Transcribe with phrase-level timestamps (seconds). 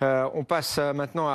[0.00, 1.28] on passe maintenant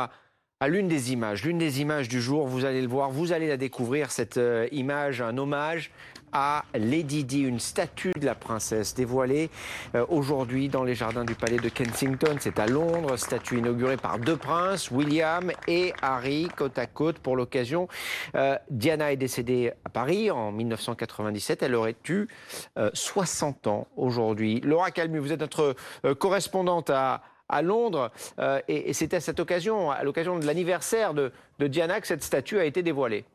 [0.62, 3.50] à l'une des images, l'une des images du jour, vous allez le voir, vous allez
[3.50, 5.92] la découvrir, cette euh, image, un hommage
[6.32, 9.50] à Lady Di, une statue de la princesse dévoilée
[9.96, 12.38] euh, aujourd'hui dans les jardins du palais de Kensington.
[12.40, 17.36] C'est à Londres, statue inaugurée par deux princes, William et Harry, côte à côte pour
[17.36, 17.90] l'occasion.
[18.36, 21.64] Euh, Diana est décédée à Paris en 1997.
[21.64, 22.28] Elle aurait eu
[22.94, 24.62] 60 ans aujourd'hui.
[24.62, 25.76] Laura Calmu, vous êtes notre
[26.18, 28.12] correspondante à à Londres.
[28.40, 32.24] Euh, et, c'était à cette occasion, à l'occasion de l'anniversaire de, de Diana, que cette
[32.24, 33.26] statue a été dévoilée.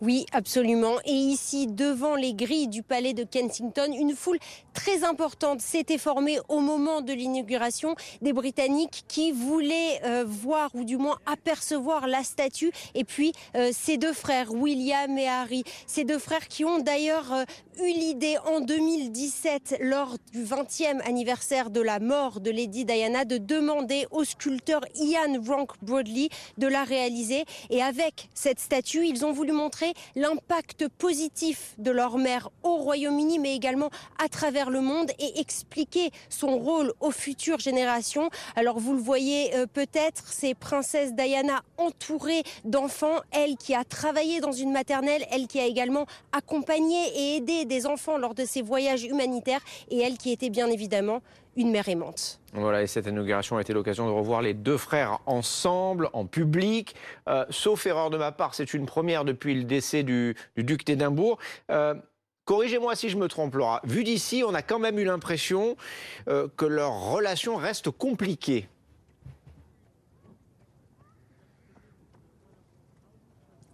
[0.00, 0.94] Oui, absolument.
[1.04, 4.38] Et ici, devant les grilles du palais de Kensington, une foule
[4.72, 10.84] très importante s'était formée au moment de l'inauguration des Britanniques qui voulaient euh, voir ou
[10.84, 12.72] du moins apercevoir la statue.
[12.94, 17.34] Et puis, euh, ces deux frères, William et Harry, ces deux frères qui ont d'ailleurs
[17.34, 17.44] euh,
[17.82, 23.36] eu l'idée en 2017, lors du 20e anniversaire de la mort de Lady Diana, de
[23.36, 27.44] demander au sculpteur Ian Rank Broadley de la réaliser.
[27.68, 33.38] Et avec cette statue, ils ont voulu montrer l'impact positif de leur mère au Royaume-Uni,
[33.38, 33.90] mais également
[34.22, 38.30] à travers le monde et expliquer son rôle aux futures générations.
[38.56, 44.40] Alors vous le voyez euh, peut-être, c'est princesse Diana entourée d'enfants, elle qui a travaillé
[44.40, 48.62] dans une maternelle, elle qui a également accompagné et aidé des enfants lors de ses
[48.62, 51.20] voyages humanitaires et elle qui était bien évidemment
[51.56, 52.40] une mère aimante.
[52.52, 56.94] Voilà, et cette inauguration a été l'occasion de revoir les deux frères ensemble, en public.
[57.28, 61.38] Euh, sauf erreur de ma part, c'est une première depuis le décès du, duc d'Édimbourg.
[61.70, 61.94] Euh,
[62.44, 63.80] corrigez-moi si je me trompe, Laura.
[63.84, 65.76] Vu d'ici, on a quand même eu l'impression
[66.28, 68.68] euh, que leur relation reste compliquée.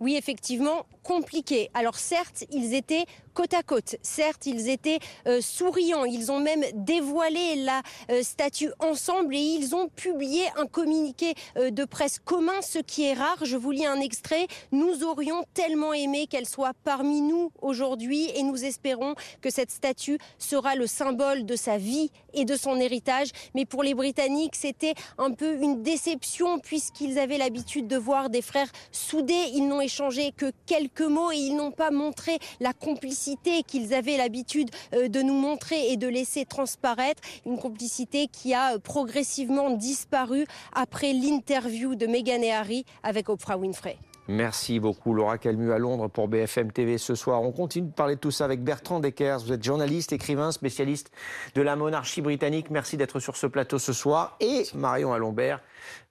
[0.01, 1.71] Oui, effectivement, compliqué.
[1.75, 3.97] Alors certes, ils étaient côte à côte.
[4.03, 6.07] Certes, ils étaient euh, souriants.
[6.07, 11.71] Ils ont même dévoilé la euh, statue ensemble et ils ont publié un communiqué euh,
[11.71, 13.37] de presse commun, ce qui est rare.
[13.45, 14.47] Je vous lis un extrait.
[14.73, 20.19] Nous aurions tellement aimé qu'elle soit parmi nous aujourd'hui et nous espérons que cette statue
[20.39, 23.29] sera le symbole de sa vie et de son héritage.
[23.55, 28.43] Mais pour les Britanniques, c'était un peu une déception puisqu'ils avaient l'habitude de voir des
[28.43, 29.51] frères soudés.
[29.53, 34.17] Ils n'ont échangé que quelques mots et ils n'ont pas montré la complicité qu'ils avaient
[34.17, 37.23] l'habitude euh, de nous montrer et de laisser transparaître.
[37.47, 43.57] Une complicité qui a euh, progressivement disparu après l'interview de Meghan et Harry avec Oprah
[43.57, 43.97] Winfrey.
[44.29, 47.43] Merci beaucoup Laura Calmu à Londres pour BFM TV ce soir.
[47.43, 49.41] On continue de parler de tout ça avec Bertrand Deckers.
[49.41, 51.11] Vous êtes journaliste, écrivain, spécialiste
[51.55, 52.71] de la monarchie britannique.
[52.71, 54.37] Merci d'être sur ce plateau ce soir.
[54.41, 55.61] Et Marion Alombert,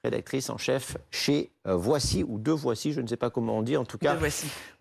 [0.03, 3.61] rédactrice en chef chez euh, Voici ou de Voici, je ne sais pas comment on
[3.61, 3.77] dit.
[3.77, 4.17] En tout cas,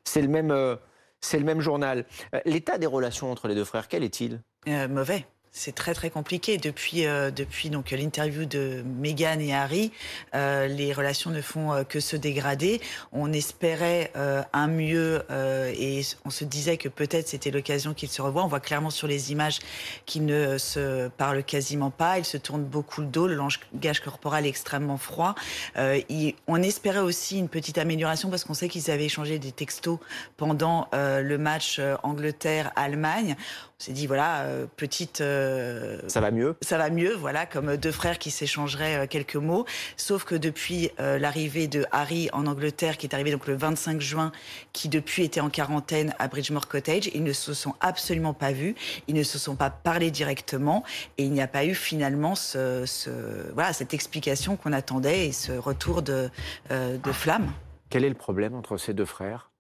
[0.05, 0.79] c'est le même
[1.25, 2.05] c'est le même journal.
[2.35, 4.43] Euh, l'état des relations entre les deux frères, quel est-il?
[4.69, 5.27] Euh, Mauvais
[5.57, 9.93] c'est très très compliqué depuis euh, depuis donc l'interview de Meghan et Harry.
[10.35, 12.81] Euh, les relations ne font euh, que se dégrader.
[13.13, 18.09] On espérait euh, un mieux euh, et on se disait que peut-être c'était l'occasion qu'ils
[18.09, 18.43] se revoient.
[18.43, 19.61] On voit clairement sur les images
[20.07, 22.19] qu'ils ne se parlent quasiment pas.
[22.19, 23.29] Ils se tournent beaucoup le dos.
[23.29, 25.37] Le langage corporel est extrêmement froid.
[25.77, 30.01] On espérait aussi une petite amélioration parce qu'on sait qu'ils avaient échangé des textos
[30.37, 33.37] pendant le match Angleterre-Allemagne.
[33.85, 34.47] S'est dit voilà
[34.79, 39.07] petite euh, ça va mieux Ça va mieux, voilà, comme deux frères qui s'échangeraient euh,
[39.07, 39.67] quelques mots.
[39.99, 44.01] Sauf que depuis euh, l'arrivée de Harry en Angleterre, qui est arrivé donc le 25
[44.01, 44.33] juin,
[44.73, 48.75] qui depuis était en quarantaine à Bridgemore Cottage, ils ne se sont absolument pas vus,
[49.07, 50.83] ils ne se sont pas parlé directement,
[51.19, 53.11] et il n'y a pas eu finalement ce, ce
[53.53, 56.31] voilà, cette explication qu'on attendait et ce retour de,
[56.71, 57.53] de flamme.
[57.91, 59.51] Quel est le problème entre ces deux frères?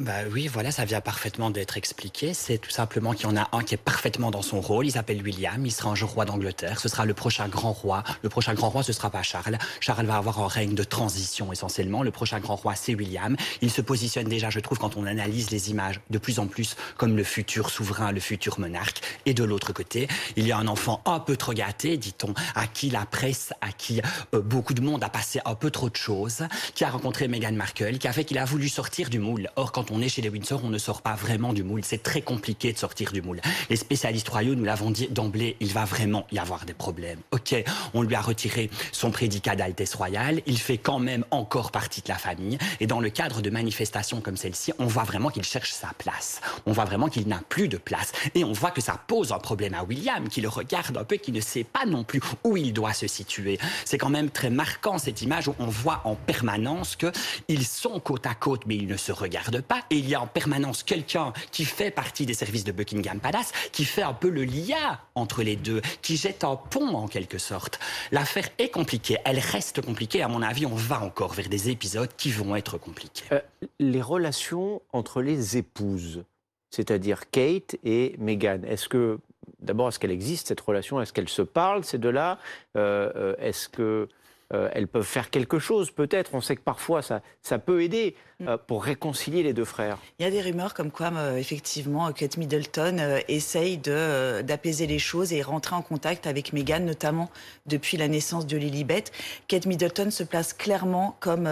[0.00, 2.34] Bah oui, voilà, ça vient parfaitement d'être expliqué.
[2.34, 4.86] C'est tout simplement qu'il y en a un qui est parfaitement dans son rôle.
[4.86, 5.64] Il s'appelle William.
[5.64, 6.80] Il sera un jour roi d'Angleterre.
[6.80, 8.02] Ce sera le prochain grand roi.
[8.22, 9.56] Le prochain grand roi, ce sera pas Charles.
[9.78, 12.02] Charles va avoir un règne de transition essentiellement.
[12.02, 13.36] Le prochain grand roi, c'est William.
[13.62, 16.74] Il se positionne déjà, je trouve, quand on analyse les images, de plus en plus
[16.96, 19.00] comme le futur souverain, le futur monarque.
[19.26, 22.66] Et de l'autre côté, il y a un enfant un peu trop gâté, dit-on, à
[22.66, 24.02] qui la presse, à qui
[24.34, 26.42] euh, beaucoup de monde a passé un peu trop de choses,
[26.74, 29.48] qui a rencontré Meghan Markle, qui a fait qu'il a voulu sortir du moule.
[29.54, 31.82] Or, quand on est chez les Windsor, on ne sort pas vraiment du moule.
[31.84, 33.40] C'est très compliqué de sortir du moule.
[33.70, 37.18] Les spécialistes royaux nous l'avons dit d'emblée, il va vraiment y avoir des problèmes.
[37.30, 37.54] Ok,
[37.94, 42.08] on lui a retiré son prédicat d'Altesse royale, il fait quand même encore partie de
[42.08, 42.58] la famille.
[42.80, 46.40] Et dans le cadre de manifestations comme celle-ci, on voit vraiment qu'il cherche sa place.
[46.66, 48.12] On voit vraiment qu'il n'a plus de place.
[48.34, 51.16] Et on voit que ça pose un problème à William, qui le regarde un peu,
[51.16, 53.58] qui ne sait pas non plus où il doit se situer.
[53.84, 58.26] C'est quand même très marquant cette image où on voit en permanence qu'ils sont côte
[58.26, 61.32] à côte, mais ils ne se regardent pas Et il y a en permanence quelqu'un
[61.50, 65.42] qui fait partie des services de Buckingham Palace, qui fait un peu le lien entre
[65.42, 67.78] les deux, qui jette un pont en quelque sorte.
[68.12, 70.22] L'affaire est compliquée, elle reste compliquée.
[70.22, 73.24] À mon avis, on va encore vers des épisodes qui vont être compliqués.
[73.32, 73.40] Euh,
[73.78, 76.24] les relations entre les épouses,
[76.70, 79.18] c'est-à-dire Kate et Meghan, est-ce que
[79.60, 81.00] d'abord, est-ce qu'elle existe cette relation?
[81.00, 82.38] Est-ce qu'elles se parlent ces deux-là
[82.76, 84.08] euh, euh, Est-ce que
[84.52, 86.34] euh, elles peuvent faire quelque chose, peut-être.
[86.34, 88.48] On sait que parfois, ça, ça peut aider mm.
[88.48, 89.98] euh, pour réconcilier les deux frères.
[90.18, 95.32] Il y a des rumeurs comme quoi, euh, effectivement, Kate Middleton essaye d'apaiser les choses
[95.32, 97.30] et rentrer en contact avec Meghan, notamment
[97.66, 99.04] depuis la naissance de Lilibet.
[99.48, 101.48] Kate Middleton se place clairement comme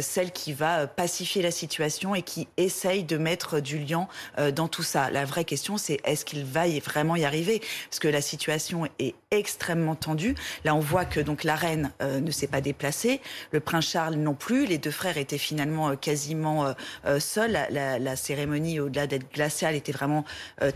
[0.00, 4.08] celle qui va pacifier la situation et qui essaye de mettre du lien
[4.54, 5.10] dans tout ça.
[5.10, 7.60] La vraie question, c'est est-ce qu'il va vraiment y arriver?
[7.88, 10.34] Parce que la situation est extrêmement tendue.
[10.64, 13.20] Là, on voit que donc la reine euh, ne s'est pas déplacé.
[13.50, 14.66] Le prince Charles non plus.
[14.66, 16.74] Les deux frères étaient finalement euh, quasiment
[17.06, 17.58] euh, seuls.
[17.70, 20.24] La, cérémonie, au-delà d'être glaciale, était vraiment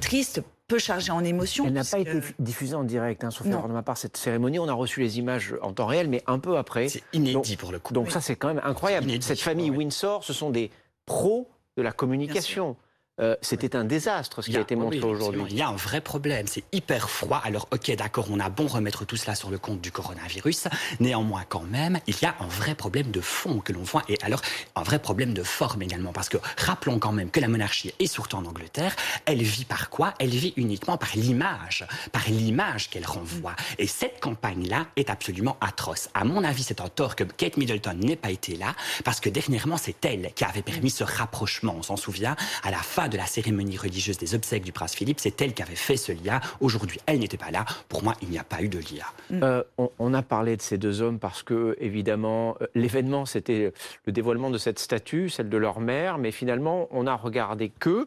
[0.01, 1.65] triste peu chargée en émotions.
[1.67, 4.59] Elle n'a pas été diffusée en direct, hein, sauf erreur de ma part, cette cérémonie.
[4.59, 6.89] On a reçu les images en temps réel, mais un peu après.
[6.89, 7.93] C'est inédit pour le coup.
[7.93, 9.11] Donc ça, c'est quand même incroyable.
[9.21, 10.71] Cette famille Windsor, ce sont des
[11.05, 12.77] pros de la communication.
[13.19, 15.43] Euh, c'était un désastre ce qui a, été montré aujourd'hui.
[15.49, 17.41] Il y a un vrai problème, c'est hyper froid.
[17.45, 20.69] Alors ok, d'accord, on a bon remettre tout cela sur le compte du coronavirus.
[21.01, 24.19] Néanmoins, quand même, il y a un vrai problème de fond que l'on voit, et
[24.23, 24.43] alors
[24.75, 28.07] un vrai problème de forme également, parce que rappelons quand même que la monarchie, et
[28.07, 30.13] surtout en Angleterre, elle vit par quoi?
[30.19, 33.57] Elle vit uniquement par l'image, par l'image qu'elle renvoie.
[33.79, 36.11] Et cette campagne-là est absolument atroce.
[36.13, 38.75] À mon avis, c'est un tort que Kate Middleton n'ait pas été là,
[39.05, 41.75] parce que dernièrement, c'est elle qui avait permis ce rapprochement.
[41.79, 45.21] On s'en souvient à la fin de la cérémonie religieuse des obsèques du prince Philippe.
[45.21, 46.41] C'est elle qui avait fait ce lien.
[46.61, 47.65] Aujourd'hui, elle n'était pas là.
[47.89, 49.07] Pour moi, il n'y a pas eu de lien.
[49.31, 49.43] Mm.
[49.43, 49.63] Euh,
[49.99, 53.73] on, a parlé de ces deux hommes parce que, évidemment, euh, l'événement, c'était
[54.05, 56.19] le dévoilement de cette statue, celle de leur mère.
[56.19, 58.07] Mais finalement, on a regardé que.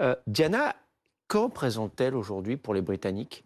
[0.00, 0.74] Euh, Diana,
[1.28, 3.44] qu'en présente-t-elle aujourd'hui pour les Britanniques?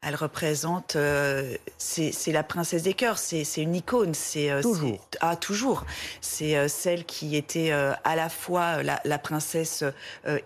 [0.00, 4.14] Elle représente, euh, c'est la princesse des cœurs, c'est une icône.
[4.14, 5.08] C'est euh, toujours.
[5.20, 5.84] Ah toujours.
[6.20, 9.84] C'est euh, celle qui était à la fois la, la princesse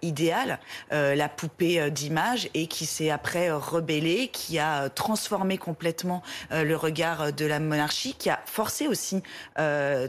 [0.01, 0.59] idéale,
[0.91, 7.45] la poupée d'image, et qui s'est après rebellée, qui a transformé complètement le regard de
[7.45, 9.23] la monarchie, qui a forcé aussi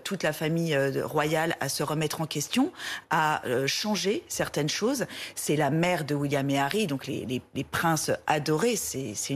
[0.04, 2.72] toute la famille royale à se remettre en question,
[3.10, 5.06] à changer certaines choses.
[5.36, 8.75] C'est la mère de William et Harry, donc les, les, les princes adorés.
[8.75, 9.32] C'est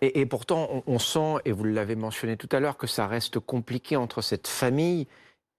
[0.00, 3.96] Et, pourtant, on, sent, et vous l'avez mentionné tout à l'heure, que ça reste compliqué
[3.96, 5.06] entre cette famille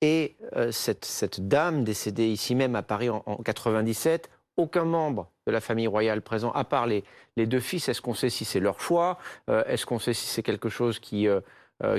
[0.01, 4.29] et euh, cette, dame décédée ici même à Paris en, 97.
[4.57, 7.03] Aucun membre de la famille royale présent, à part les,
[7.37, 7.89] deux fils.
[7.89, 9.17] Est-ce qu'on sait si c'est leur choix?
[9.49, 11.39] Euh, Est-ce qu'on sait si c'est quelque chose qui, euh,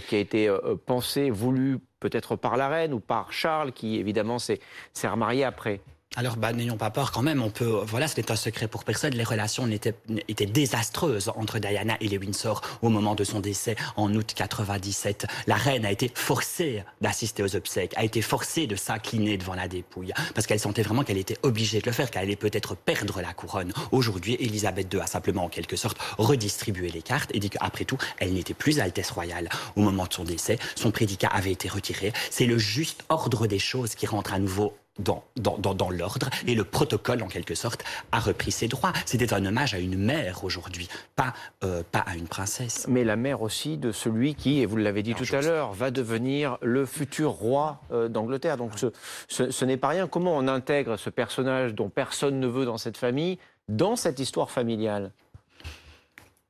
[0.07, 0.55] qui a été
[0.87, 4.61] pensé, voulu peut-être par la reine ou par Charles, qui évidemment s'est
[5.05, 5.81] remarié après?
[6.15, 7.43] Alors, bah, n'ayons pas peur quand même.
[7.43, 9.15] On peut, voilà, ce n'est un secret pour personne.
[9.15, 9.95] Les relations étaient,
[10.29, 15.27] étaient désastreuses entre Diana et les Windsor au moment de son décès en août 97.
[15.47, 19.69] La reine a été forcée d'assister aux obsèques, a été forcée de s'incliner devant la
[19.69, 23.23] dépouille parce qu'elle sentait vraiment qu'elle était obligée de le faire, qu'elle allait peut-être perdre
[23.23, 23.73] la couronne.
[23.91, 27.99] Aujourd'hui, Elisabeth II a simplement en quelque sorte redistribué les cartes et dit qu'après tout,
[28.19, 30.59] elle n'était plus Altesse royale au moment de son décès.
[30.75, 32.13] Son prédicat avait été retiré.
[32.31, 36.55] C'est le juste ordre des choses qui rentre à nouveau dans, dans, dans, l'ordre et
[36.55, 38.93] le protocole, en quelque sorte, a repris ses droits.
[39.07, 41.33] C'était un hommage à une mère aujourd'hui, pas,
[41.65, 42.87] euh, pas à une princesse.
[42.89, 45.91] Mais la mère aussi de celui qui, et vous l'avez dit tout à l'heure, va
[45.91, 48.57] devenir le futur roi euh, d'Angleterre.
[48.57, 48.93] Donc ce,
[49.29, 50.07] ce, ce n'est pas rien.
[50.07, 54.51] Comment on intègre ce personnage dont personne ne veut dans cette famille dans cette histoire
[54.51, 55.13] familiale?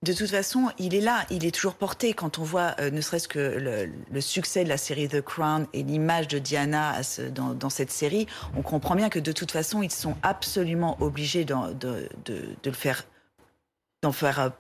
[0.02, 2.12] De toute façon, il est là, il est toujours porté.
[2.12, 5.85] Quand on voit, euh, ne serait-ce que le, succès de la série The Crown et
[5.85, 7.00] l'image de Diana
[7.32, 12.09] dans, cette série, on comprend bien que de toute façon, ils sont absolument obligés de,
[12.64, 13.04] le faire,
[14.02, 14.50] d'en faire euh,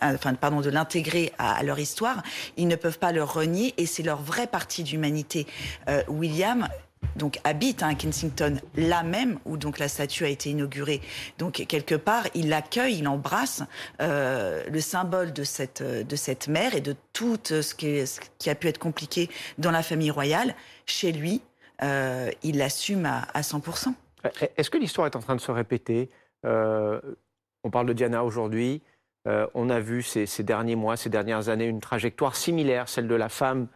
[0.00, 2.22] enfin, pardon, de l'intégrer à, leur histoire.
[2.56, 5.46] Ils ne peuvent pas le renier et c'est leur vraie partie d'humanité.
[5.88, 6.68] Euh, William
[7.16, 11.00] donc habite hein, à Kensington, là même où donc la statue a été inaugurée.
[11.38, 13.62] Donc quelque part, il accueille, il embrasse
[14.00, 18.50] euh, le symbole de cette de cette mère et de tout ce qui, ce qui
[18.50, 20.54] a pu être compliqué dans la famille royale.
[20.86, 21.40] Chez lui,
[21.82, 23.94] euh, il l'assume à, à 100%.
[24.56, 26.10] Est-ce que l'histoire est en train de se répéter?
[26.46, 27.00] Euh,
[27.62, 28.82] On parle de Diana aujourd'hui.
[29.26, 33.14] on a vu ces, ces, derniers mois, ces dernières années, une trajectoire similaire, celle de
[33.14, 33.68] la femme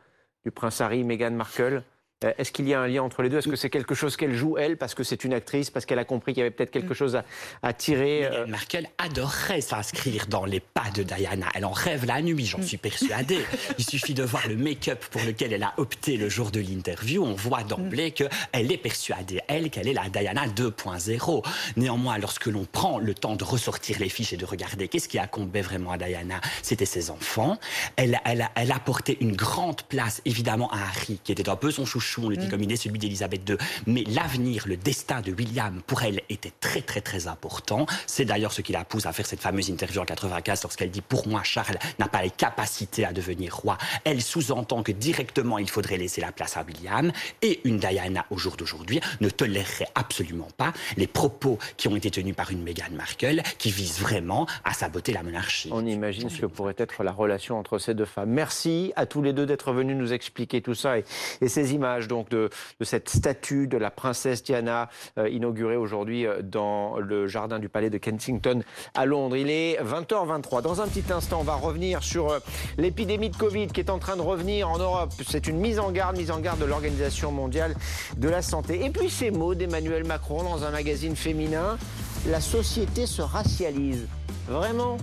[0.44, 1.82] du prince Harry, Meghan Markle.
[2.24, 3.38] Euh, est-ce qu'il y a un lien entre les deux?
[3.38, 6.00] Est-ce que c'est quelque chose qu'elle joue, elle, parce que c'est une actrice, parce qu'elle
[6.00, 7.24] a compris qu'il y avait peut-être quelque chose à,
[7.62, 11.46] à tirer Meghan Markle adorerait s'inscrire dans les pas de Diana.
[11.54, 13.44] Elle en rêve la nuit, j'en suis persuadée.
[13.78, 17.22] Il suffit de voir le make-up pour lequel elle a opté le jour de l'interview.
[17.24, 21.44] On voit d'emblée qu'elle est persuadée, elle, qu'elle est la Diana 2.0.
[21.76, 25.20] Néanmoins, lorsque l'on prend le temps de ressortir les fiches et de regarder qu'est-ce qui
[25.20, 27.58] incombait vraiment à Diana, c'était ses enfants.
[27.94, 31.70] Elle, elle, elle a porté une grande place, évidemment, à Harry, qui était un peu
[31.70, 32.50] son chouchou, on le dit mm.
[32.50, 33.56] comme il est celui d'Elisabeth II.
[33.86, 37.86] Mais l'avenir, le destin de William, pour elle, était très, très, très important.
[38.06, 41.00] C'est d'ailleurs ce qui la pousse à faire cette fameuse interview en 95 lorsqu'elle dit
[41.00, 43.78] Pour moi, Charles n'a pas les capacités à devenir roi.
[44.04, 47.12] Elle sous-entend que directement, il faudrait laisser la place à William.
[47.42, 52.10] Et une Diana, au jour d'aujourd'hui, ne tolérerait absolument pas les propos qui ont été
[52.10, 55.70] tenus par une Meghan Markle qui visent vraiment à saboter la monarchie.
[55.72, 58.30] On imagine ce que pourrait être la relation entre ces deux femmes.
[58.30, 61.04] Merci à tous les deux d'être venus nous expliquer tout ça et,
[61.40, 62.50] et ces images donc de,
[62.82, 64.88] cette statue de la princesse Diana
[65.18, 68.62] euh, inaugurée aujourd'hui euh, dans le jardin du palais de Kensington
[68.94, 69.36] à Londres.
[69.36, 70.62] Il est 20h23.
[70.62, 72.38] Dans un petit instant, on va revenir sur euh,
[72.76, 75.12] l'épidémie de Covid qui est en train de revenir en Europe.
[75.26, 77.74] C'est une mise en garde, mise en garde de l'Organisation mondiale
[78.16, 78.84] de la santé.
[78.84, 81.78] Et puis ces mots d'Emmanuel Macron dans un magazine féminin.
[82.26, 84.06] La société se racialise.
[84.48, 84.98] Vraiment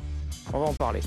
[0.54, 1.02] On va en parler.